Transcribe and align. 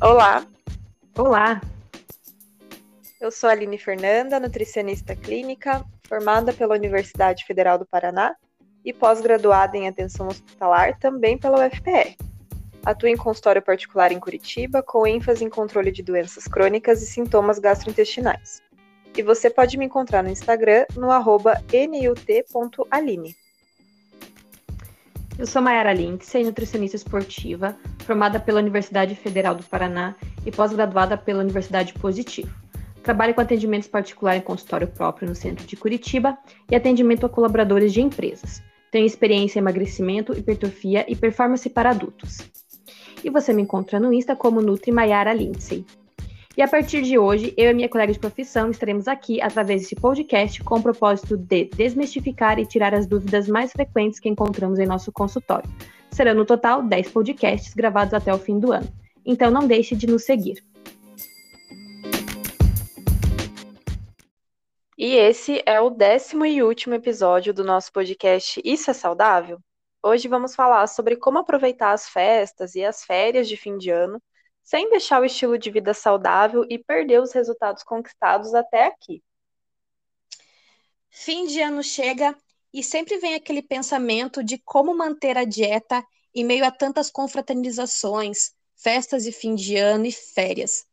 Olá, 0.00 0.46
Olá, 1.16 1.60
eu 3.20 3.32
sou 3.32 3.50
Aline 3.50 3.76
Fernanda, 3.76 4.38
nutricionista 4.38 5.16
clínica, 5.16 5.84
formada 6.08 6.52
pela 6.52 6.76
Universidade 6.76 7.44
Federal 7.44 7.76
do 7.80 7.84
Paraná 7.84 8.36
e 8.84 8.92
pós-graduada 8.92 9.76
em 9.76 9.88
atenção 9.88 10.28
hospitalar 10.28 10.96
também 11.00 11.36
pela 11.36 11.66
UFPR. 11.66 12.16
Atuo 12.86 13.08
em 13.08 13.16
consultório 13.16 13.60
particular 13.60 14.12
em 14.12 14.20
Curitiba, 14.20 14.84
com 14.84 15.04
ênfase 15.04 15.44
em 15.44 15.50
controle 15.50 15.90
de 15.90 16.04
doenças 16.04 16.44
crônicas 16.44 17.02
e 17.02 17.06
sintomas 17.06 17.58
gastrointestinais. 17.58 18.62
E 19.16 19.22
você 19.22 19.50
pode 19.50 19.76
me 19.76 19.86
encontrar 19.86 20.22
no 20.22 20.30
Instagram 20.30 20.86
no 20.94 21.10
arroba 21.10 21.60
nut.aline. 21.72 23.34
eu 25.38 25.46
sou 25.46 25.62
Mayara 25.62 25.92
Lindsay, 25.92 26.42
nutricionista 26.42 26.96
esportiva, 26.96 27.76
formada 28.00 28.40
pela 28.40 28.58
Universidade 28.58 29.14
Federal 29.14 29.54
do 29.54 29.62
Paraná 29.62 30.16
e 30.44 30.50
pós-graduada 30.50 31.16
pela 31.16 31.40
Universidade 31.40 31.94
Positivo. 31.94 32.52
Trabalho 33.04 33.32
com 33.32 33.40
atendimentos 33.40 33.88
particular 33.88 34.36
em 34.36 34.40
consultório 34.40 34.88
próprio 34.88 35.28
no 35.28 35.36
centro 35.36 35.64
de 35.64 35.76
Curitiba 35.76 36.36
e 36.68 36.74
atendimento 36.74 37.24
a 37.24 37.28
colaboradores 37.28 37.92
de 37.92 38.02
empresas. 38.02 38.60
Tenho 38.90 39.06
experiência 39.06 39.60
em 39.60 39.62
emagrecimento, 39.62 40.36
hipertrofia 40.36 41.06
e 41.08 41.14
performance 41.14 41.70
para 41.70 41.90
adultos. 41.90 42.38
E 43.22 43.30
você 43.30 43.52
me 43.52 43.62
encontra 43.62 44.00
no 44.00 44.12
Insta 44.12 44.34
como 44.34 44.60
Nutri 44.60 44.90
Mayara 44.90 45.32
Lindsay. 45.32 45.86
E 46.58 46.62
a 46.62 46.66
partir 46.66 47.02
de 47.02 47.16
hoje, 47.16 47.54
eu 47.56 47.70
e 47.70 47.72
minha 47.72 47.88
colega 47.88 48.12
de 48.12 48.18
profissão 48.18 48.68
estaremos 48.68 49.06
aqui 49.06 49.40
através 49.40 49.82
desse 49.82 49.94
podcast 49.94 50.60
com 50.64 50.80
o 50.80 50.82
propósito 50.82 51.36
de 51.36 51.66
desmistificar 51.66 52.58
e 52.58 52.66
tirar 52.66 52.92
as 52.92 53.06
dúvidas 53.06 53.46
mais 53.46 53.70
frequentes 53.70 54.18
que 54.18 54.28
encontramos 54.28 54.80
em 54.80 54.84
nosso 54.84 55.12
consultório. 55.12 55.70
Serão 56.10 56.34
no 56.34 56.44
total 56.44 56.82
10 56.82 57.12
podcasts 57.12 57.72
gravados 57.74 58.12
até 58.12 58.34
o 58.34 58.40
fim 58.40 58.58
do 58.58 58.72
ano. 58.72 58.88
Então 59.24 59.52
não 59.52 59.68
deixe 59.68 59.94
de 59.94 60.08
nos 60.08 60.24
seguir. 60.24 60.60
E 64.98 65.14
esse 65.14 65.62
é 65.64 65.80
o 65.80 65.90
décimo 65.90 66.44
e 66.44 66.60
último 66.60 66.94
episódio 66.96 67.54
do 67.54 67.62
nosso 67.62 67.92
podcast 67.92 68.60
Isso 68.64 68.90
é 68.90 68.94
Saudável? 68.94 69.60
Hoje 70.02 70.26
vamos 70.26 70.56
falar 70.56 70.88
sobre 70.88 71.14
como 71.14 71.38
aproveitar 71.38 71.92
as 71.92 72.08
festas 72.08 72.74
e 72.74 72.84
as 72.84 73.04
férias 73.04 73.48
de 73.48 73.56
fim 73.56 73.78
de 73.78 73.90
ano 73.90 74.20
sem 74.68 74.90
deixar 74.90 75.22
o 75.22 75.24
estilo 75.24 75.56
de 75.56 75.70
vida 75.70 75.94
saudável 75.94 76.62
e 76.68 76.78
perder 76.78 77.22
os 77.22 77.32
resultados 77.32 77.82
conquistados 77.82 78.52
até 78.52 78.84
aqui. 78.84 79.22
Fim 81.08 81.46
de 81.46 81.58
ano 81.62 81.82
chega 81.82 82.36
e 82.70 82.82
sempre 82.82 83.16
vem 83.16 83.34
aquele 83.34 83.62
pensamento 83.62 84.44
de 84.44 84.58
como 84.58 84.94
manter 84.94 85.38
a 85.38 85.44
dieta 85.44 86.04
em 86.34 86.44
meio 86.44 86.66
a 86.66 86.70
tantas 86.70 87.10
confraternizações, 87.10 88.52
festas 88.76 89.24
de 89.24 89.32
fim 89.32 89.54
de 89.54 89.76
ano 89.76 90.04
e 90.04 90.12
férias. 90.12 90.84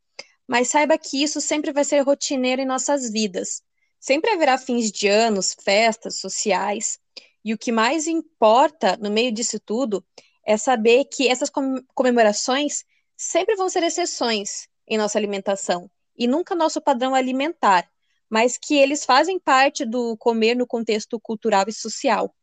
Mas 0.47 0.69
saiba 0.69 0.97
que 0.97 1.21
isso 1.21 1.41
sempre 1.41 1.73
vai 1.73 1.83
ser 1.83 1.99
rotineiro 1.99 2.61
em 2.61 2.65
nossas 2.65 3.11
vidas. 3.11 3.61
Sempre 3.99 4.31
haverá 4.31 4.57
fins 4.57 4.89
de 4.89 5.09
anos, 5.09 5.53
festas 5.53 6.21
sociais, 6.21 6.97
e 7.43 7.53
o 7.53 7.57
que 7.57 7.73
mais 7.73 8.07
importa 8.07 8.95
no 8.95 9.11
meio 9.11 9.33
disso 9.33 9.59
tudo 9.59 10.01
é 10.45 10.55
saber 10.55 11.03
que 11.11 11.27
essas 11.27 11.51
comemorações 11.93 12.85
sempre 13.17 13.55
vão 13.55 13.69
ser 13.69 13.83
exceções 13.83 14.67
em 14.87 14.97
nossa 14.97 15.17
alimentação 15.17 15.89
e 16.17 16.27
nunca 16.27 16.55
nosso 16.55 16.81
padrão 16.81 17.13
alimentar, 17.13 17.87
mas 18.29 18.57
que 18.57 18.77
eles 18.77 19.05
fazem 19.05 19.39
parte 19.39 19.85
do 19.85 20.15
comer 20.17 20.55
no 20.55 20.67
contexto 20.67 21.19
cultural 21.19 21.65
e 21.67 21.73
social. 21.73 22.33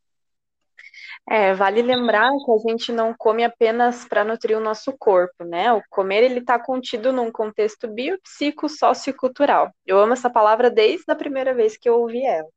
É, 1.29 1.55
vale 1.55 1.83
lembrar 1.83 2.31
que 2.45 2.53
a 2.53 2.70
gente 2.70 2.92
não 2.92 3.14
come 3.14 3.45
apenas 3.45 4.05
para 4.05 4.25
nutrir 4.25 4.56
o 4.56 4.61
nosso 4.61 4.92
corpo, 4.98 5.45
né? 5.45 5.73
O 5.73 5.83
comer 5.89 6.25
ele 6.25 6.41
está 6.41 6.59
contido 6.59 7.12
num 7.12 7.31
contexto 7.31 7.86
biopsico 7.86 8.69
sociocultural. 8.69 9.73
Eu 9.86 9.98
amo 9.98 10.14
essa 10.14 10.29
palavra 10.29 10.68
desde 10.70 11.11
a 11.11 11.14
primeira 11.17 11.55
vez 11.55 11.77
que 11.77 11.89
eu 11.89 12.01
ouvi 12.01 12.24
ela. 12.24 12.48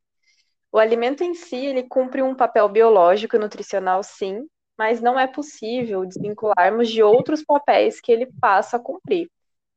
O 0.72 0.79
alimento 0.79 1.23
em 1.23 1.34
si, 1.34 1.56
ele 1.56 1.84
cumpre 1.84 2.22
um 2.22 2.35
papel 2.35 2.67
biológico 2.67 3.35
e 3.35 3.40
nutricional, 3.40 4.03
sim, 4.03 4.45
mas 4.78 5.02
não 5.02 5.19
é 5.19 5.28
possível 5.28 6.06
desvincularmos 6.06 6.90
de 6.90 7.02
outros 7.02 7.44
papéis 7.44 8.00
que 8.00 8.12
ele 8.12 8.28
passa 8.40 8.78
a 8.78 8.80
cumprir. 8.80 9.30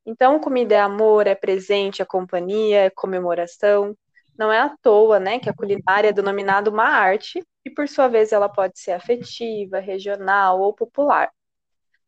Então, 0.04 0.40
comida 0.40 0.74
é 0.74 0.80
amor, 0.80 1.26
é 1.26 1.34
presente, 1.34 2.00
é 2.00 2.04
companhia, 2.04 2.86
é 2.86 2.90
comemoração. 2.90 3.94
Não 4.38 4.52
é 4.52 4.58
à 4.58 4.74
toa, 4.82 5.20
né, 5.20 5.38
que 5.38 5.50
a 5.50 5.54
culinária 5.54 6.08
é 6.08 6.12
denominada 6.12 6.70
uma 6.70 6.84
arte 6.84 7.44
e, 7.64 7.70
por 7.70 7.88
sua 7.88 8.08
vez, 8.08 8.32
ela 8.32 8.48
pode 8.48 8.78
ser 8.78 8.92
afetiva, 8.92 9.80
regional 9.80 10.60
ou 10.60 10.72
popular. 10.72 11.30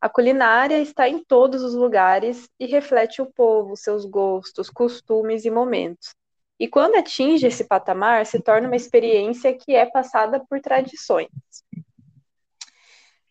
A 0.00 0.08
culinária 0.08 0.80
está 0.80 1.08
em 1.08 1.22
todos 1.22 1.62
os 1.62 1.74
lugares 1.74 2.48
e 2.58 2.64
reflete 2.64 3.20
o 3.20 3.26
povo, 3.26 3.76
seus 3.76 4.06
gostos, 4.06 4.70
costumes 4.70 5.44
e 5.44 5.50
momentos. 5.50 6.14
E 6.58 6.66
quando 6.66 6.96
atinge 6.96 7.46
esse 7.46 7.64
patamar, 7.64 8.24
se 8.24 8.40
torna 8.40 8.66
uma 8.66 8.76
experiência 8.76 9.52
que 9.52 9.74
é 9.74 9.84
passada 9.84 10.40
por 10.48 10.60
tradições. 10.60 11.28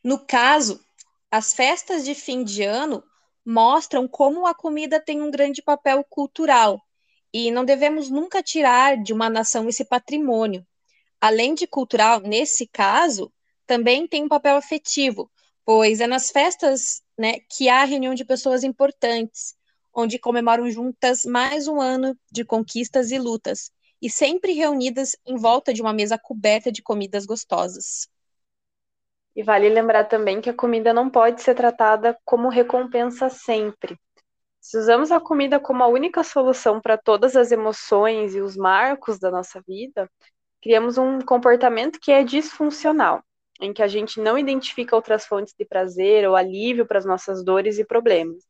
No 0.03 0.25
caso, 0.25 0.79
as 1.29 1.53
festas 1.53 2.05
de 2.05 2.15
fim 2.15 2.43
de 2.43 2.63
ano 2.63 3.03
mostram 3.45 4.07
como 4.07 4.47
a 4.47 4.53
comida 4.55 4.99
tem 4.99 5.21
um 5.21 5.29
grande 5.29 5.61
papel 5.61 6.03
cultural 6.03 6.81
e 7.33 7.51
não 7.51 7.65
devemos 7.65 8.09
nunca 8.09 8.41
tirar 8.41 8.95
de 9.01 9.11
uma 9.11 9.29
nação 9.29 9.67
esse 9.67 9.83
patrimônio. 9.83 10.65
Além 11.19 11.53
de 11.53 11.67
cultural, 11.67 12.21
nesse 12.21 12.65
caso, 12.65 13.31
também 13.67 14.07
tem 14.07 14.23
um 14.23 14.29
papel 14.29 14.55
afetivo, 14.55 15.29
pois 15.65 15.99
é 15.99 16.07
nas 16.07 16.31
festas 16.31 17.01
né, 17.17 17.39
que 17.51 17.67
há 17.67 17.83
reunião 17.83 18.13
de 18.15 18.23
pessoas 18.23 18.63
importantes, 18.63 19.53
onde 19.93 20.17
comemoram 20.17 20.71
juntas 20.71 21.25
mais 21.25 21.67
um 21.67 21.81
ano 21.81 22.17
de 22.31 22.45
conquistas 22.45 23.11
e 23.11 23.19
lutas, 23.19 23.69
e 24.01 24.09
sempre 24.09 24.53
reunidas 24.53 25.15
em 25.25 25.35
volta 25.35 25.73
de 25.73 25.81
uma 25.81 25.91
mesa 25.91 26.17
coberta 26.17 26.71
de 26.71 26.81
comidas 26.81 27.25
gostosas. 27.25 28.07
E 29.39 29.41
vale 29.41 29.69
lembrar 29.69 30.03
também 30.03 30.41
que 30.41 30.49
a 30.49 30.53
comida 30.53 30.93
não 30.93 31.09
pode 31.09 31.41
ser 31.41 31.55
tratada 31.55 32.19
como 32.25 32.49
recompensa 32.49 33.29
sempre. 33.29 33.97
Se 34.59 34.77
usamos 34.77 35.13
a 35.13 35.19
comida 35.21 35.61
como 35.61 35.81
a 35.81 35.87
única 35.87 36.25
solução 36.25 36.81
para 36.81 36.97
todas 36.97 37.37
as 37.37 37.49
emoções 37.49 38.35
e 38.35 38.41
os 38.41 38.57
marcos 38.57 39.17
da 39.17 39.31
nossa 39.31 39.61
vida, 39.65 40.11
criamos 40.61 40.97
um 40.97 41.21
comportamento 41.21 42.01
que 42.01 42.11
é 42.11 42.21
disfuncional, 42.21 43.23
em 43.61 43.71
que 43.71 43.81
a 43.81 43.87
gente 43.87 44.19
não 44.19 44.37
identifica 44.37 44.93
outras 44.93 45.25
fontes 45.25 45.53
de 45.57 45.63
prazer 45.63 46.27
ou 46.27 46.35
alívio 46.35 46.85
para 46.85 46.97
as 46.97 47.05
nossas 47.05 47.41
dores 47.41 47.79
e 47.79 47.85
problemas. 47.85 48.43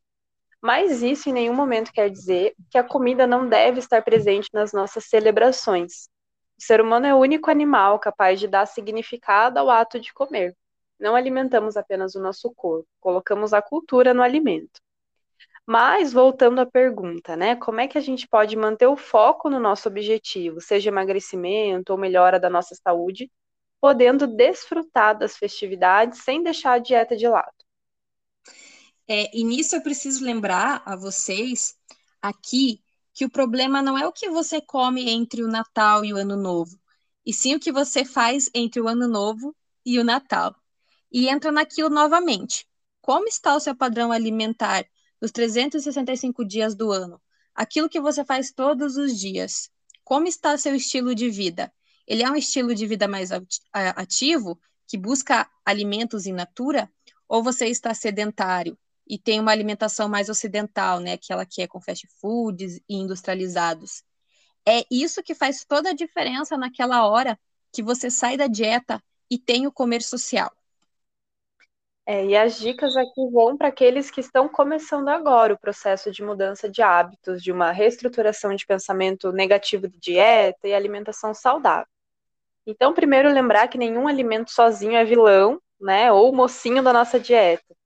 Mas 0.60 1.04
isso 1.04 1.28
em 1.28 1.32
nenhum 1.32 1.54
momento 1.54 1.92
quer 1.92 2.10
dizer 2.10 2.52
que 2.68 2.76
a 2.76 2.82
comida 2.82 3.28
não 3.28 3.48
deve 3.48 3.78
estar 3.78 4.02
presente 4.02 4.48
nas 4.52 4.72
nossas 4.72 5.04
celebrações. 5.04 6.08
O 6.58 6.64
ser 6.64 6.80
humano 6.80 7.06
é 7.06 7.14
o 7.14 7.18
único 7.18 7.48
animal 7.48 8.00
capaz 8.00 8.40
de 8.40 8.48
dar 8.48 8.66
significado 8.66 9.56
ao 9.56 9.70
ato 9.70 10.00
de 10.00 10.12
comer. 10.12 10.56
Não 11.00 11.16
alimentamos 11.16 11.78
apenas 11.78 12.14
o 12.14 12.20
nosso 12.20 12.52
corpo, 12.54 12.86
colocamos 13.00 13.54
a 13.54 13.62
cultura 13.62 14.12
no 14.12 14.22
alimento. 14.22 14.80
Mas, 15.66 16.12
voltando 16.12 16.60
à 16.60 16.66
pergunta, 16.66 17.36
né? 17.36 17.56
Como 17.56 17.80
é 17.80 17.88
que 17.88 17.96
a 17.96 18.00
gente 18.00 18.28
pode 18.28 18.54
manter 18.54 18.86
o 18.86 18.96
foco 18.96 19.48
no 19.48 19.58
nosso 19.58 19.88
objetivo, 19.88 20.60
seja 20.60 20.90
emagrecimento 20.90 21.92
ou 21.92 21.98
melhora 21.98 22.38
da 22.38 22.50
nossa 22.50 22.74
saúde, 22.74 23.30
podendo 23.80 24.26
desfrutar 24.26 25.16
das 25.16 25.36
festividades 25.36 26.22
sem 26.22 26.42
deixar 26.42 26.72
a 26.72 26.78
dieta 26.78 27.16
de 27.16 27.26
lado? 27.26 27.54
É, 29.08 29.34
e 29.34 29.42
nisso 29.42 29.76
eu 29.76 29.82
preciso 29.82 30.24
lembrar 30.24 30.82
a 30.84 30.96
vocês 30.96 31.74
aqui 32.20 32.82
que 33.14 33.24
o 33.24 33.30
problema 33.30 33.80
não 33.80 33.96
é 33.96 34.06
o 34.06 34.12
que 34.12 34.28
você 34.28 34.60
come 34.60 35.08
entre 35.08 35.42
o 35.42 35.48
Natal 35.48 36.04
e 36.04 36.12
o 36.12 36.16
Ano 36.16 36.36
Novo, 36.36 36.78
e 37.24 37.32
sim 37.32 37.54
o 37.54 37.60
que 37.60 37.72
você 37.72 38.04
faz 38.04 38.50
entre 38.54 38.80
o 38.80 38.88
Ano 38.88 39.08
Novo 39.08 39.54
e 39.84 39.98
o 39.98 40.04
Natal 40.04 40.59
e 41.10 41.28
entra 41.28 41.50
naquilo 41.50 41.90
novamente. 41.90 42.66
Como 43.00 43.26
está 43.26 43.54
o 43.54 43.60
seu 43.60 43.74
padrão 43.74 44.12
alimentar 44.12 44.86
nos 45.20 45.30
365 45.30 46.44
dias 46.44 46.74
do 46.74 46.90
ano? 46.90 47.20
Aquilo 47.54 47.88
que 47.88 48.00
você 48.00 48.24
faz 48.24 48.52
todos 48.52 48.96
os 48.96 49.18
dias. 49.18 49.70
Como 50.04 50.26
está 50.26 50.56
seu 50.56 50.74
estilo 50.74 51.14
de 51.14 51.30
vida? 51.30 51.72
Ele 52.06 52.22
é 52.22 52.30
um 52.30 52.36
estilo 52.36 52.74
de 52.74 52.86
vida 52.86 53.06
mais 53.06 53.30
ativo, 53.72 54.60
que 54.86 54.96
busca 54.98 55.48
alimentos 55.64 56.26
in 56.26 56.32
natura? 56.32 56.90
Ou 57.28 57.42
você 57.42 57.66
está 57.66 57.94
sedentário 57.94 58.76
e 59.06 59.18
tem 59.18 59.40
uma 59.40 59.52
alimentação 59.52 60.08
mais 60.08 60.28
ocidental, 60.28 61.00
né? 61.00 61.12
Aquela 61.12 61.44
que 61.46 61.62
é 61.62 61.66
com 61.66 61.80
fast 61.80 62.06
foods 62.20 62.80
e 62.88 62.96
industrializados. 62.96 64.02
É 64.66 64.84
isso 64.90 65.22
que 65.22 65.34
faz 65.34 65.64
toda 65.64 65.90
a 65.90 65.94
diferença 65.94 66.56
naquela 66.56 67.06
hora 67.06 67.38
que 67.72 67.82
você 67.82 68.10
sai 68.10 68.36
da 68.36 68.46
dieta 68.46 69.02
e 69.30 69.38
tem 69.38 69.66
o 69.66 69.72
comer 69.72 70.02
social. 70.02 70.52
É, 72.12 72.26
e 72.26 72.36
as 72.36 72.58
dicas 72.58 72.96
aqui 72.96 73.24
vão 73.30 73.56
para 73.56 73.68
aqueles 73.68 74.10
que 74.10 74.18
estão 74.18 74.48
começando 74.48 75.08
agora 75.08 75.54
o 75.54 75.58
processo 75.60 76.10
de 76.10 76.24
mudança 76.24 76.68
de 76.68 76.82
hábitos, 76.82 77.40
de 77.40 77.52
uma 77.52 77.70
reestruturação 77.70 78.52
de 78.52 78.66
pensamento 78.66 79.30
negativo 79.30 79.86
de 79.86 79.96
dieta 79.96 80.66
e 80.66 80.74
alimentação 80.74 81.32
saudável. 81.32 81.86
Então, 82.66 82.92
primeiro 82.92 83.32
lembrar 83.32 83.68
que 83.68 83.78
nenhum 83.78 84.08
alimento 84.08 84.50
sozinho 84.50 84.96
é 84.96 85.04
vilão, 85.04 85.62
né, 85.80 86.10
ou 86.10 86.34
mocinho 86.34 86.82
da 86.82 86.92
nossa 86.92 87.20
dieta. 87.20 87.76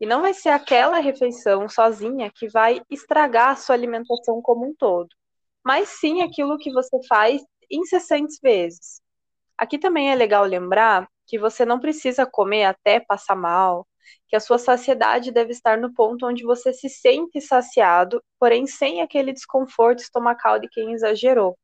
E 0.00 0.06
não 0.06 0.22
vai 0.22 0.34
ser 0.34 0.50
aquela 0.50 1.00
refeição 1.00 1.68
sozinha 1.68 2.30
que 2.32 2.46
vai 2.48 2.80
estragar 2.88 3.48
a 3.48 3.56
sua 3.56 3.74
alimentação 3.74 4.40
como 4.40 4.66
um 4.68 4.74
todo, 4.76 5.08
mas 5.64 5.88
sim 5.88 6.22
aquilo 6.22 6.58
que 6.58 6.72
você 6.72 6.96
faz 7.08 7.42
incessantes 7.68 8.38
vezes. 8.40 9.03
Aqui 9.58 9.78
também 9.78 10.10
é 10.10 10.14
legal 10.14 10.44
lembrar 10.44 11.08
que 11.26 11.38
você 11.38 11.64
não 11.64 11.80
precisa 11.80 12.26
comer 12.26 12.64
até 12.64 13.00
passar 13.00 13.36
mal, 13.36 13.86
que 14.28 14.36
a 14.36 14.40
sua 14.40 14.58
saciedade 14.58 15.30
deve 15.30 15.52
estar 15.52 15.78
no 15.78 15.92
ponto 15.94 16.26
onde 16.26 16.44
você 16.44 16.72
se 16.72 16.88
sente 16.88 17.40
saciado, 17.40 18.22
porém 18.38 18.66
sem 18.66 19.00
aquele 19.02 19.32
desconforto 19.32 20.00
estomacal 20.00 20.58
de 20.58 20.68
quem 20.68 20.92
exagerou. 20.92 21.56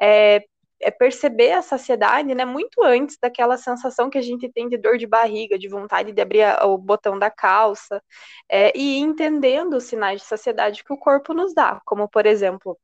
É, 0.00 0.44
é 0.80 0.90
perceber 0.90 1.52
a 1.52 1.62
saciedade, 1.62 2.34
né, 2.34 2.44
muito 2.44 2.82
antes 2.82 3.18
daquela 3.20 3.56
sensação 3.56 4.08
que 4.10 4.18
a 4.18 4.22
gente 4.22 4.50
tem 4.50 4.68
de 4.68 4.76
dor 4.78 4.96
de 4.96 5.06
barriga, 5.06 5.58
de 5.58 5.68
vontade 5.68 6.12
de 6.12 6.20
abrir 6.22 6.42
a, 6.44 6.66
o 6.66 6.78
botão 6.78 7.18
da 7.18 7.30
calça, 7.30 8.02
é, 8.48 8.72
e 8.76 8.98
entendendo 8.98 9.76
os 9.76 9.84
sinais 9.84 10.20
de 10.20 10.26
saciedade 10.26 10.84
que 10.84 10.92
o 10.92 10.98
corpo 10.98 11.34
nos 11.34 11.54
dá, 11.54 11.80
como 11.84 12.08
por 12.08 12.26
exemplo, 12.26 12.78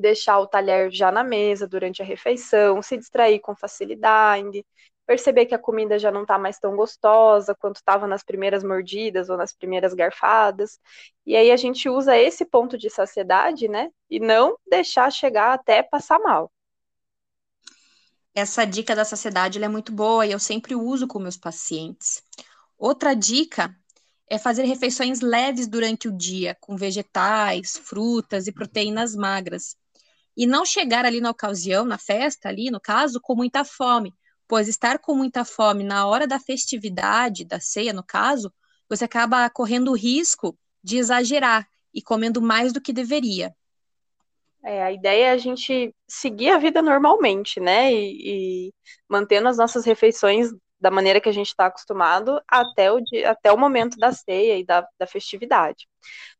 deixar 0.00 0.38
o 0.40 0.46
talher 0.46 0.90
já 0.90 1.10
na 1.10 1.24
mesa 1.24 1.66
durante 1.66 2.02
a 2.02 2.04
refeição, 2.04 2.82
se 2.82 2.96
distrair 2.96 3.40
com 3.40 3.54
facilidade, 3.54 4.64
perceber 5.06 5.46
que 5.46 5.54
a 5.54 5.58
comida 5.58 5.98
já 5.98 6.10
não 6.10 6.22
está 6.22 6.38
mais 6.38 6.58
tão 6.58 6.76
gostosa 6.76 7.54
quanto 7.54 7.76
estava 7.76 8.06
nas 8.06 8.22
primeiras 8.22 8.62
mordidas 8.62 9.30
ou 9.30 9.36
nas 9.38 9.54
primeiras 9.54 9.94
garfadas. 9.94 10.78
E 11.26 11.34
aí 11.34 11.50
a 11.50 11.56
gente 11.56 11.88
usa 11.88 12.16
esse 12.16 12.44
ponto 12.44 12.76
de 12.76 12.90
saciedade, 12.90 13.68
né? 13.68 13.90
E 14.10 14.20
não 14.20 14.56
deixar 14.68 15.10
chegar 15.10 15.54
até 15.54 15.82
passar 15.82 16.18
mal. 16.18 16.50
Essa 18.34 18.64
dica 18.64 18.94
da 18.94 19.04
saciedade 19.04 19.62
é 19.62 19.68
muito 19.68 19.90
boa 19.92 20.26
e 20.26 20.32
eu 20.32 20.38
sempre 20.38 20.74
uso 20.74 21.08
com 21.08 21.18
meus 21.18 21.36
pacientes. 21.36 22.22
Outra 22.78 23.14
dica 23.14 23.74
é 24.30 24.38
fazer 24.38 24.64
refeições 24.64 25.20
leves 25.20 25.66
durante 25.66 26.06
o 26.06 26.16
dia, 26.16 26.56
com 26.60 26.76
vegetais, 26.76 27.78
frutas 27.78 28.46
e 28.46 28.52
proteínas 28.52 29.16
magras. 29.16 29.74
E 30.38 30.46
não 30.46 30.64
chegar 30.64 31.04
ali 31.04 31.20
na 31.20 31.30
ocasião, 31.30 31.84
na 31.84 31.98
festa, 31.98 32.48
ali 32.48 32.70
no 32.70 32.80
caso, 32.80 33.20
com 33.20 33.34
muita 33.34 33.64
fome, 33.64 34.14
pois 34.46 34.68
estar 34.68 35.00
com 35.00 35.12
muita 35.12 35.44
fome 35.44 35.82
na 35.82 36.06
hora 36.06 36.28
da 36.28 36.38
festividade, 36.38 37.44
da 37.44 37.58
ceia, 37.58 37.92
no 37.92 38.04
caso, 38.04 38.52
você 38.88 39.04
acaba 39.04 39.50
correndo 39.50 39.90
o 39.90 39.96
risco 39.96 40.56
de 40.80 40.96
exagerar 40.96 41.68
e 41.92 42.00
comendo 42.00 42.40
mais 42.40 42.72
do 42.72 42.80
que 42.80 42.92
deveria. 42.92 43.52
É, 44.64 44.84
a 44.84 44.92
ideia 44.92 45.26
é 45.26 45.30
a 45.30 45.36
gente 45.38 45.92
seguir 46.06 46.50
a 46.50 46.58
vida 46.58 46.80
normalmente, 46.80 47.58
né? 47.58 47.92
E, 47.92 48.68
e 48.68 48.74
mantendo 49.08 49.48
as 49.48 49.56
nossas 49.56 49.84
refeições 49.84 50.50
da 50.80 50.90
maneira 50.90 51.20
que 51.20 51.28
a 51.28 51.32
gente 51.32 51.48
está 51.48 51.66
acostumado 51.66 52.40
até 52.46 52.92
o, 52.92 53.00
dia, 53.00 53.32
até 53.32 53.50
o 53.50 53.58
momento 53.58 53.96
da 53.96 54.12
ceia 54.12 54.56
e 54.56 54.64
da, 54.64 54.86
da 54.96 55.06
festividade. 55.06 55.88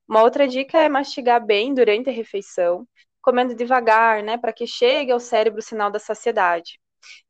Uma 0.07 0.23
outra 0.23 0.47
dica 0.47 0.79
é 0.79 0.89
mastigar 0.89 1.45
bem 1.45 1.75
durante 1.75 2.09
a 2.09 2.13
refeição, 2.13 2.87
comendo 3.29 3.55
devagar, 3.55 4.23
né? 4.23 4.39
Para 4.39 4.55
que 4.55 4.67
chegue 4.67 5.13
ao 5.13 5.21
cérebro 5.21 5.61
o 5.61 5.63
sinal 5.63 5.91
da 5.91 5.99
saciedade. 5.99 6.81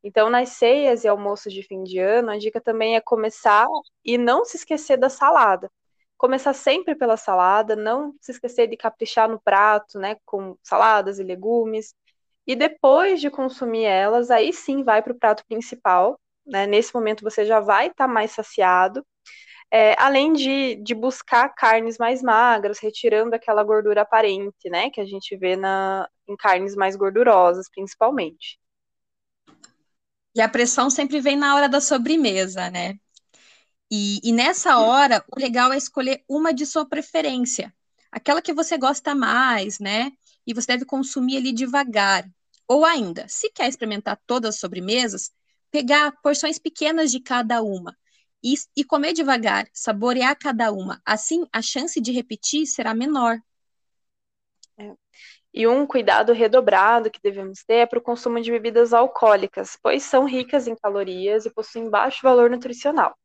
Então, 0.01 0.29
nas 0.29 0.47
ceias 0.51 1.03
e 1.03 1.09
almoços 1.09 1.51
de 1.51 1.61
fim 1.61 1.83
de 1.83 1.99
ano, 1.99 2.31
a 2.31 2.37
dica 2.37 2.61
também 2.61 2.95
é 2.95 3.01
começar 3.01 3.67
e 4.05 4.17
não 4.17 4.45
se 4.45 4.55
esquecer 4.55 4.95
da 4.95 5.09
salada. 5.09 5.69
Começar 6.17 6.53
sempre 6.53 6.95
pela 6.95 7.17
salada, 7.17 7.75
não 7.75 8.13
se 8.21 8.31
esquecer 8.31 8.67
de 8.67 8.77
caprichar 8.77 9.27
no 9.29 9.41
prato, 9.41 9.99
né, 9.99 10.15
com 10.25 10.57
saladas 10.63 11.19
e 11.19 11.23
legumes. 11.23 11.93
E 12.47 12.55
depois 12.55 13.19
de 13.19 13.29
consumir 13.29 13.83
elas, 13.83 14.31
aí 14.31 14.53
sim 14.53 14.83
vai 14.85 15.01
para 15.01 15.11
o 15.11 15.19
prato 15.19 15.43
principal. 15.49 16.17
Né? 16.45 16.65
Nesse 16.65 16.95
momento 16.95 17.25
você 17.25 17.43
já 17.43 17.59
vai 17.59 17.87
estar 17.87 18.07
tá 18.07 18.13
mais 18.13 18.31
saciado. 18.31 19.05
É, 19.71 19.95
além 20.01 20.33
de, 20.33 20.75
de 20.77 20.95
buscar 20.95 21.47
carnes 21.49 21.97
mais 21.99 22.23
magras, 22.23 22.79
retirando 22.79 23.35
aquela 23.35 23.63
gordura 23.63 24.01
aparente, 24.01 24.67
né, 24.67 24.89
que 24.89 24.99
a 24.99 25.05
gente 25.05 25.37
vê 25.37 25.55
na, 25.55 26.09
em 26.27 26.35
carnes 26.35 26.75
mais 26.75 26.95
gordurosas, 26.95 27.69
principalmente. 27.69 28.59
E 30.35 30.41
a 30.41 30.49
pressão 30.49 30.89
sempre 30.89 31.21
vem 31.21 31.35
na 31.35 31.55
hora 31.55 31.69
da 31.69 31.79
sobremesa, 31.81 32.69
né? 32.69 32.95
E, 33.91 34.19
e 34.23 34.31
nessa 34.31 34.77
hora, 34.77 35.23
o 35.35 35.39
legal 35.39 35.73
é 35.73 35.77
escolher 35.77 36.23
uma 36.27 36.53
de 36.53 36.65
sua 36.65 36.87
preferência, 36.87 37.73
aquela 38.11 38.41
que 38.41 38.53
você 38.53 38.77
gosta 38.77 39.13
mais, 39.13 39.79
né? 39.79 40.11
E 40.45 40.53
você 40.53 40.67
deve 40.67 40.85
consumir 40.85 41.37
ali 41.37 41.51
devagar. 41.51 42.27
Ou 42.67 42.85
ainda, 42.85 43.27
se 43.27 43.51
quer 43.51 43.67
experimentar 43.67 44.19
todas 44.25 44.55
as 44.55 44.59
sobremesas, 44.59 45.31
pegar 45.71 46.11
porções 46.23 46.59
pequenas 46.59 47.11
de 47.11 47.19
cada 47.19 47.61
uma 47.61 47.95
e, 48.43 48.55
e 48.75 48.83
comer 48.83 49.13
devagar, 49.13 49.67
saborear 49.73 50.37
cada 50.37 50.71
uma. 50.71 51.01
Assim, 51.05 51.47
a 51.51 51.61
chance 51.61 51.99
de 51.99 52.11
repetir 52.11 52.65
será 52.65 52.93
menor. 52.93 53.37
É. 54.77 54.93
E 55.53 55.67
um 55.67 55.85
cuidado 55.85 56.31
redobrado 56.31 57.09
que 57.09 57.19
devemos 57.21 57.63
ter 57.63 57.75
é 57.75 57.85
para 57.85 57.99
o 57.99 58.01
consumo 58.01 58.39
de 58.39 58.51
bebidas 58.51 58.93
alcoólicas, 58.93 59.77
pois 59.81 60.03
são 60.03 60.25
ricas 60.25 60.67
em 60.67 60.75
calorias 60.75 61.45
e 61.45 61.53
possuem 61.53 61.89
baixo 61.89 62.19
valor 62.21 62.49
nutricional. 62.49 63.15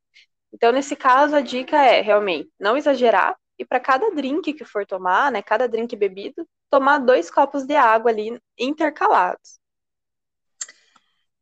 Então, 0.52 0.72
nesse 0.72 0.96
caso, 0.96 1.36
a 1.36 1.40
dica 1.40 1.76
é 1.76 2.00
realmente 2.00 2.50
não 2.58 2.76
exagerar 2.76 3.36
e 3.58 3.64
para 3.64 3.80
cada 3.80 4.10
drink 4.10 4.52
que 4.52 4.64
for 4.64 4.86
tomar, 4.86 5.30
né, 5.30 5.42
cada 5.42 5.68
drink 5.68 5.94
bebido, 5.96 6.46
tomar 6.70 6.98
dois 6.98 7.30
copos 7.30 7.64
de 7.64 7.76
água 7.76 8.10
ali 8.10 8.40
intercalados. 8.58 9.58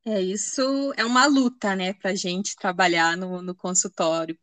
É, 0.04 0.20
isso 0.20 0.92
é 0.96 1.04
uma 1.04 1.26
luta, 1.26 1.76
né, 1.76 1.94
para 1.94 2.10
a 2.10 2.14
gente 2.14 2.56
trabalhar 2.56 3.16
no, 3.16 3.40
no 3.40 3.54
consultório 3.54 4.36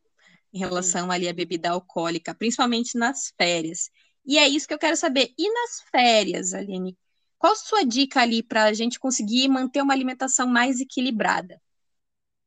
em 0.53 0.59
relação 0.59 1.11
ali 1.11 1.27
à 1.27 1.33
bebida 1.33 1.69
alcoólica, 1.71 2.33
principalmente 2.33 2.97
nas 2.97 3.33
férias. 3.37 3.89
E 4.25 4.37
é 4.37 4.47
isso 4.47 4.67
que 4.67 4.73
eu 4.73 4.79
quero 4.79 4.95
saber. 4.95 5.33
E 5.37 5.51
nas 5.51 5.81
férias, 5.91 6.53
Aline? 6.53 6.97
Qual 7.37 7.55
sua 7.55 7.83
dica 7.83 8.21
ali 8.21 8.41
para 8.43 8.65
a 8.65 8.73
gente 8.73 8.99
conseguir 8.99 9.47
manter 9.47 9.81
uma 9.81 9.93
alimentação 9.93 10.47
mais 10.47 10.79
equilibrada? 10.79 11.59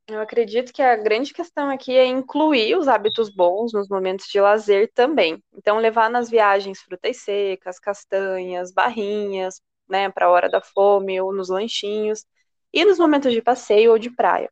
Eu 0.09 0.21
acredito 0.21 0.73
que 0.73 0.83
a 0.83 0.97
grande 0.97 1.33
questão 1.33 1.71
aqui 1.71 1.97
é 1.97 2.05
incluir 2.05 2.77
os 2.77 2.89
hábitos 2.89 3.35
bons 3.35 3.73
nos 3.73 3.89
momentos 3.89 4.27
de 4.27 4.41
lazer 4.41 4.91
também. 4.95 5.43
Então, 5.55 5.79
levar 5.79 6.11
nas 6.11 6.29
viagens 6.29 6.81
frutas 6.81 7.19
secas, 7.19 7.79
castanhas, 7.79 8.73
barrinhas, 8.73 9.61
né, 9.89 10.11
para 10.11 10.27
a 10.27 10.31
hora 10.31 10.51
da 10.51 10.61
fome 10.61 11.21
ou 11.21 11.33
nos 11.33 11.49
lanchinhos, 11.49 12.25
e 12.73 12.85
nos 12.85 12.99
momentos 12.99 13.33
de 13.33 13.43
passeio 13.43 13.93
ou 13.93 13.99
de 13.99 14.11
praia. 14.11 14.51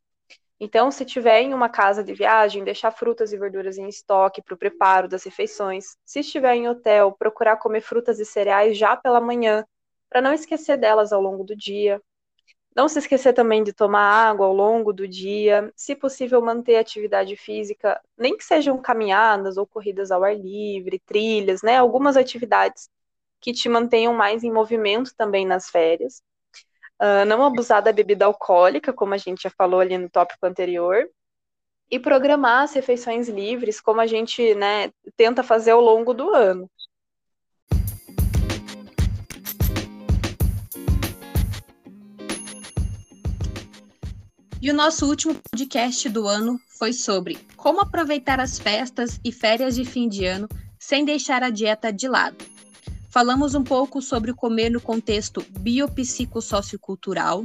Então, 0.60 0.90
se 0.90 1.04
tiver 1.04 1.40
em 1.40 1.54
uma 1.54 1.68
casa 1.70 2.04
de 2.04 2.14
viagem, 2.14 2.64
deixar 2.64 2.90
frutas 2.90 3.32
e 3.32 3.38
verduras 3.38 3.78
em 3.78 3.88
estoque 3.88 4.42
para 4.42 4.54
o 4.54 4.58
preparo 4.58 5.08
das 5.08 5.24
refeições. 5.24 5.96
Se 6.04 6.20
estiver 6.20 6.54
em 6.54 6.68
hotel, 6.68 7.12
procurar 7.18 7.56
comer 7.56 7.80
frutas 7.80 8.20
e 8.20 8.26
cereais 8.26 8.76
já 8.76 8.96
pela 8.96 9.20
manhã, 9.20 9.64
para 10.10 10.20
não 10.20 10.32
esquecer 10.34 10.76
delas 10.76 11.12
ao 11.12 11.20
longo 11.22 11.44
do 11.44 11.56
dia. 11.56 12.00
Não 12.74 12.88
se 12.88 12.98
esquecer 12.98 13.32
também 13.32 13.62
de 13.64 13.72
tomar 13.72 14.02
água 14.30 14.46
ao 14.46 14.54
longo 14.54 14.92
do 14.92 15.06
dia, 15.08 15.72
se 15.76 15.96
possível 15.96 16.40
manter 16.40 16.76
atividade 16.76 17.36
física, 17.36 18.00
nem 18.16 18.36
que 18.36 18.44
sejam 18.44 18.78
caminhadas 18.80 19.56
ou 19.56 19.66
corridas 19.66 20.10
ao 20.10 20.22
ar 20.24 20.36
livre, 20.36 21.00
trilhas, 21.00 21.62
né? 21.62 21.76
Algumas 21.78 22.16
atividades 22.16 22.88
que 23.40 23.52
te 23.52 23.68
mantenham 23.68 24.14
mais 24.14 24.44
em 24.44 24.52
movimento 24.52 25.14
também 25.16 25.46
nas 25.46 25.68
férias. 25.70 26.22
Uh, 27.00 27.24
não 27.26 27.42
abusar 27.42 27.82
da 27.82 27.92
bebida 27.92 28.26
alcoólica, 28.26 28.92
como 28.92 29.14
a 29.14 29.16
gente 29.16 29.44
já 29.44 29.50
falou 29.50 29.80
ali 29.80 29.96
no 29.96 30.10
tópico 30.10 30.44
anterior, 30.44 31.08
e 31.90 31.98
programar 31.98 32.64
as 32.64 32.74
refeições 32.74 33.28
livres, 33.28 33.80
como 33.80 34.00
a 34.00 34.06
gente 34.06 34.54
né, 34.54 34.92
tenta 35.16 35.42
fazer 35.42 35.70
ao 35.70 35.80
longo 35.80 36.12
do 36.12 36.28
ano. 36.30 36.70
E 44.62 44.70
o 44.70 44.74
nosso 44.74 45.06
último 45.06 45.34
podcast 45.50 46.06
do 46.10 46.28
ano 46.28 46.60
foi 46.78 46.92
sobre 46.92 47.38
como 47.56 47.80
aproveitar 47.80 48.38
as 48.38 48.58
festas 48.58 49.18
e 49.24 49.32
férias 49.32 49.74
de 49.74 49.86
fim 49.86 50.06
de 50.06 50.26
ano 50.26 50.46
sem 50.78 51.02
deixar 51.02 51.42
a 51.42 51.48
dieta 51.48 51.90
de 51.90 52.06
lado. 52.06 52.49
Falamos 53.10 53.56
um 53.56 53.64
pouco 53.64 54.00
sobre 54.00 54.30
o 54.30 54.36
comer 54.36 54.70
no 54.70 54.80
contexto 54.80 55.44
biopsicossociocultural, 55.58 57.42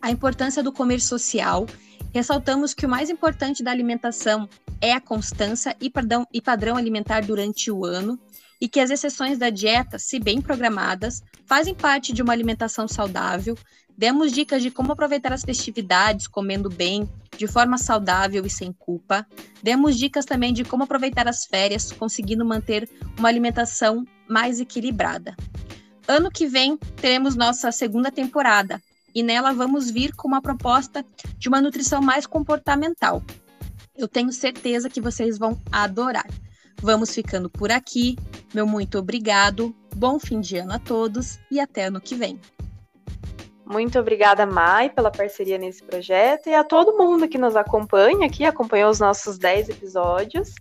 a 0.00 0.10
importância 0.10 0.62
do 0.62 0.72
comer 0.72 1.00
social, 1.02 1.66
ressaltamos 2.14 2.72
que 2.72 2.86
o 2.86 2.88
mais 2.88 3.10
importante 3.10 3.62
da 3.62 3.70
alimentação 3.70 4.48
é 4.80 4.92
a 4.92 5.00
constância 5.00 5.76
e 5.78 5.90
padrão, 5.90 6.26
e 6.32 6.40
padrão 6.40 6.76
alimentar 6.78 7.20
durante 7.20 7.70
o 7.70 7.84
ano, 7.84 8.18
e 8.58 8.66
que 8.66 8.80
as 8.80 8.90
exceções 8.90 9.36
da 9.36 9.50
dieta, 9.50 9.98
se 9.98 10.18
bem 10.18 10.40
programadas, 10.40 11.22
fazem 11.44 11.74
parte 11.74 12.14
de 12.14 12.22
uma 12.22 12.32
alimentação 12.32 12.88
saudável. 12.88 13.58
Demos 13.96 14.32
dicas 14.32 14.62
de 14.62 14.70
como 14.70 14.92
aproveitar 14.92 15.34
as 15.34 15.42
festividades 15.42 16.26
comendo 16.26 16.70
bem, 16.70 17.06
de 17.36 17.46
forma 17.46 17.76
saudável 17.76 18.46
e 18.46 18.50
sem 18.50 18.72
culpa. 18.72 19.26
Demos 19.62 19.98
dicas 19.98 20.24
também 20.24 20.54
de 20.54 20.64
como 20.64 20.84
aproveitar 20.84 21.28
as 21.28 21.44
férias, 21.44 21.92
conseguindo 21.92 22.46
manter 22.46 22.88
uma 23.18 23.28
alimentação 23.28 24.06
mais 24.30 24.60
equilibrada. 24.60 25.36
Ano 26.06 26.30
que 26.30 26.46
vem 26.46 26.76
teremos 26.96 27.36
nossa 27.36 27.70
segunda 27.70 28.10
temporada 28.10 28.80
e 29.14 29.22
nela 29.22 29.52
vamos 29.52 29.90
vir 29.90 30.14
com 30.14 30.28
uma 30.28 30.40
proposta 30.40 31.04
de 31.36 31.48
uma 31.48 31.60
nutrição 31.60 32.00
mais 32.00 32.26
comportamental. 32.26 33.22
Eu 33.96 34.08
tenho 34.08 34.32
certeza 34.32 34.88
que 34.88 35.00
vocês 35.00 35.36
vão 35.36 35.60
adorar. 35.70 36.26
Vamos 36.80 37.14
ficando 37.14 37.50
por 37.50 37.70
aqui. 37.70 38.16
Meu 38.54 38.66
muito 38.66 38.98
obrigado. 38.98 39.74
Bom 39.94 40.18
fim 40.18 40.40
de 40.40 40.56
ano 40.56 40.72
a 40.72 40.78
todos 40.78 41.38
e 41.50 41.60
até 41.60 41.84
ano 41.86 42.00
que 42.00 42.14
vem. 42.14 42.40
Muito 43.70 44.00
obrigada, 44.00 44.44
Mai, 44.44 44.90
pela 44.90 45.12
parceria 45.12 45.56
nesse 45.56 45.80
projeto 45.84 46.48
e 46.48 46.54
a 46.54 46.64
todo 46.64 46.98
mundo 46.98 47.28
que 47.28 47.38
nos 47.38 47.54
acompanha 47.54 48.26
aqui, 48.26 48.44
acompanhou 48.44 48.90
os 48.90 48.98
nossos 48.98 49.38
10 49.38 49.68
episódios. 49.68 50.52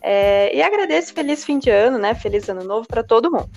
É, 0.00 0.54
e 0.56 0.62
agradeço 0.62 1.12
feliz 1.12 1.44
fim 1.44 1.58
de 1.58 1.70
ano, 1.70 1.98
né? 1.98 2.14
Feliz 2.14 2.48
ano 2.48 2.62
novo 2.62 2.86
para 2.86 3.02
todo 3.02 3.32
mundo. 3.32 3.50